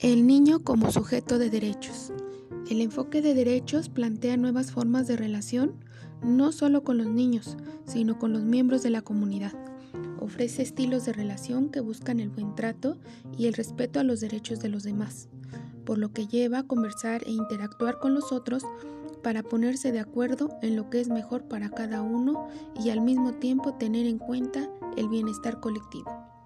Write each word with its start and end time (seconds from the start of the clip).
El 0.00 0.28
niño 0.28 0.60
como 0.60 0.92
sujeto 0.92 1.40
de 1.40 1.50
derechos. 1.50 2.12
El 2.70 2.80
enfoque 2.82 3.20
de 3.20 3.34
derechos 3.34 3.88
plantea 3.88 4.36
nuevas 4.36 4.70
formas 4.70 5.08
de 5.08 5.16
relación, 5.16 5.72
no 6.22 6.52
solo 6.52 6.84
con 6.84 6.98
los 6.98 7.08
niños, 7.08 7.56
sino 7.84 8.16
con 8.16 8.32
los 8.32 8.42
miembros 8.42 8.84
de 8.84 8.90
la 8.90 9.02
comunidad. 9.02 9.54
Ofrece 10.20 10.62
estilos 10.62 11.04
de 11.04 11.14
relación 11.14 11.68
que 11.68 11.80
buscan 11.80 12.20
el 12.20 12.28
buen 12.28 12.54
trato 12.54 12.96
y 13.36 13.48
el 13.48 13.54
respeto 13.54 13.98
a 13.98 14.04
los 14.04 14.20
derechos 14.20 14.60
de 14.60 14.68
los 14.68 14.84
demás, 14.84 15.28
por 15.84 15.98
lo 15.98 16.12
que 16.12 16.28
lleva 16.28 16.60
a 16.60 16.66
conversar 16.68 17.24
e 17.26 17.32
interactuar 17.32 17.98
con 17.98 18.14
los 18.14 18.30
otros 18.30 18.62
para 19.24 19.42
ponerse 19.42 19.90
de 19.90 19.98
acuerdo 19.98 20.56
en 20.62 20.76
lo 20.76 20.90
que 20.90 21.00
es 21.00 21.08
mejor 21.08 21.48
para 21.48 21.70
cada 21.70 22.02
uno 22.02 22.46
y 22.80 22.90
al 22.90 23.00
mismo 23.00 23.32
tiempo 23.32 23.74
tener 23.74 24.06
en 24.06 24.18
cuenta 24.18 24.70
el 24.96 25.08
bienestar 25.08 25.58
colectivo. 25.58 26.37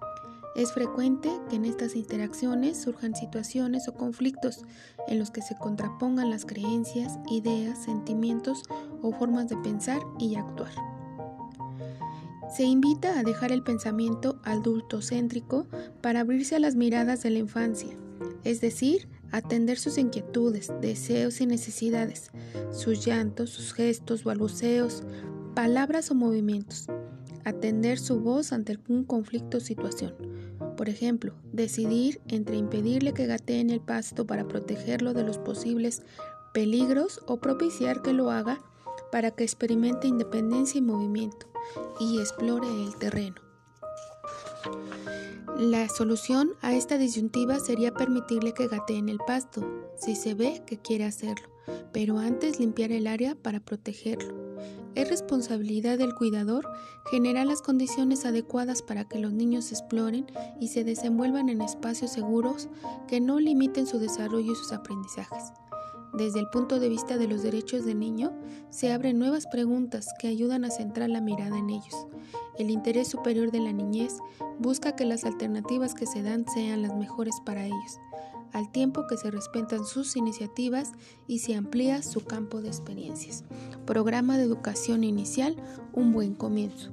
Es 0.55 0.71
frecuente 0.71 1.31
que 1.49 1.55
en 1.55 1.65
estas 1.65 1.95
interacciones 1.95 2.79
surjan 2.79 3.15
situaciones 3.15 3.87
o 3.87 3.95
conflictos 3.95 4.63
en 5.07 5.17
los 5.17 5.31
que 5.31 5.41
se 5.41 5.55
contrapongan 5.55 6.29
las 6.29 6.45
creencias, 6.45 7.17
ideas, 7.31 7.83
sentimientos 7.83 8.63
o 9.01 9.11
formas 9.13 9.49
de 9.49 9.57
pensar 9.57 10.01
y 10.19 10.35
actuar. 10.35 10.71
Se 12.55 12.63
invita 12.63 13.17
a 13.17 13.23
dejar 13.23 13.51
el 13.51 13.63
pensamiento 13.63 14.39
adultocéntrico 14.43 15.65
para 16.01 16.19
abrirse 16.19 16.55
a 16.55 16.59
las 16.59 16.75
miradas 16.75 17.23
de 17.23 17.31
la 17.31 17.39
infancia, 17.39 17.97
es 18.43 18.61
decir, 18.61 19.07
atender 19.31 19.79
sus 19.79 19.97
inquietudes, 19.97 20.71
deseos 20.79 21.41
y 21.41 21.47
necesidades, 21.47 22.29
sus 22.71 23.03
llantos, 23.03 23.49
sus 23.49 23.73
gestos, 23.73 24.23
balbuceos, 24.23 25.01
palabras 25.55 26.11
o 26.11 26.15
movimientos, 26.15 26.87
atender 27.45 27.99
su 27.99 28.19
voz 28.19 28.53
ante 28.53 28.73
algún 28.73 29.03
conflicto 29.03 29.57
o 29.57 29.61
situación. 29.61 30.15
Por 30.77 30.89
ejemplo, 30.89 31.33
decidir 31.51 32.21
entre 32.27 32.57
impedirle 32.57 33.13
que 33.13 33.25
gatee 33.25 33.59
en 33.59 33.69
el 33.69 33.81
pasto 33.81 34.25
para 34.25 34.47
protegerlo 34.47 35.13
de 35.13 35.23
los 35.23 35.37
posibles 35.37 36.03
peligros 36.53 37.21
o 37.27 37.37
propiciar 37.37 38.01
que 38.01 38.13
lo 38.13 38.31
haga 38.31 38.59
para 39.11 39.31
que 39.31 39.43
experimente 39.43 40.07
independencia 40.07 40.79
y 40.79 40.81
movimiento 40.81 41.47
y 41.99 42.19
explore 42.19 42.67
el 42.67 42.95
terreno. 42.97 43.35
La 45.57 45.87
solución 45.87 46.53
a 46.61 46.73
esta 46.73 46.97
disyuntiva 46.97 47.59
sería 47.59 47.93
permitirle 47.93 48.53
que 48.53 48.67
gatee 48.67 48.97
en 48.97 49.09
el 49.09 49.19
pasto, 49.19 49.63
si 49.97 50.15
se 50.15 50.33
ve 50.33 50.63
que 50.65 50.79
quiere 50.79 51.05
hacerlo, 51.05 51.47
pero 51.91 52.17
antes 52.17 52.59
limpiar 52.59 52.91
el 52.91 53.05
área 53.05 53.35
para 53.35 53.59
protegerlo. 53.59 54.42
Es 54.95 55.09
responsabilidad 55.09 55.97
del 55.97 56.13
cuidador 56.13 56.69
generar 57.09 57.47
las 57.47 57.61
condiciones 57.61 58.25
adecuadas 58.25 58.81
para 58.83 59.05
que 59.05 59.17
los 59.17 59.33
niños 59.33 59.71
exploren 59.71 60.27
y 60.59 60.67
se 60.67 60.83
desenvuelvan 60.83 61.49
en 61.49 61.61
espacios 61.61 62.11
seguros 62.11 62.69
que 63.07 63.19
no 63.19 63.39
limiten 63.39 63.87
su 63.87 63.97
desarrollo 63.97 64.51
y 64.51 64.55
sus 64.55 64.71
aprendizajes. 64.71 65.51
Desde 66.13 66.39
el 66.39 66.47
punto 66.49 66.79
de 66.79 66.89
vista 66.89 67.17
de 67.17 67.27
los 67.27 67.41
derechos 67.41 67.85
del 67.85 67.99
niño, 67.99 68.31
se 68.69 68.91
abren 68.91 69.17
nuevas 69.17 69.47
preguntas 69.47 70.09
que 70.19 70.27
ayudan 70.27 70.63
a 70.63 70.69
centrar 70.69 71.09
la 71.09 71.21
mirada 71.21 71.57
en 71.57 71.71
ellos. 71.71 72.07
El 72.59 72.69
interés 72.69 73.07
superior 73.07 73.49
de 73.49 73.61
la 73.61 73.73
niñez 73.73 74.19
busca 74.59 74.95
que 74.95 75.05
las 75.05 75.23
alternativas 75.23 75.95
que 75.95 76.05
se 76.05 76.21
dan 76.21 76.45
sean 76.53 76.83
las 76.83 76.95
mejores 76.95 77.33
para 77.43 77.65
ellos, 77.65 77.99
al 78.53 78.71
tiempo 78.71 79.05
que 79.07 79.17
se 79.17 79.31
respetan 79.31 79.85
sus 79.85 80.15
iniciativas 80.15 80.93
y 81.27 81.39
se 81.39 81.55
amplía 81.55 82.01
su 82.03 82.23
campo 82.23 82.61
de 82.61 82.69
experiencias. 82.69 83.43
Programa 83.85 84.37
de 84.37 84.43
educación 84.43 85.03
inicial, 85.03 85.57
un 85.91 86.13
buen 86.13 86.35
comienzo. 86.35 86.91